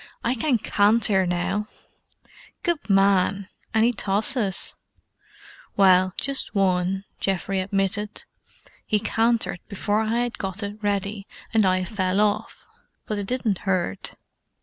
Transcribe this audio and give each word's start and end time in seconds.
"I 0.23 0.33
can 0.33 0.57
canter 0.57 1.27
now!" 1.27 1.67
"Good 2.63 2.89
man! 2.89 3.49
Any 3.71 3.93
tosses?" 3.93 4.73
"Well, 5.77 6.13
just 6.17 6.55
one," 6.55 7.03
Geoffrey 7.19 7.59
admitted. 7.59 8.23
"He 8.83 8.97
cantered 8.97 9.59
before 9.67 10.01
I 10.01 10.21
had 10.21 10.39
gotted 10.39 10.83
ready, 10.83 11.27
and 11.53 11.67
I 11.67 11.83
fell 11.83 12.19
off. 12.19 12.65
But 13.05 13.19
it 13.19 13.27
didn't 13.27 13.61
hurt." 13.61 14.15